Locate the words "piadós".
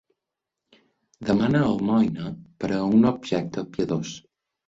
3.77-4.17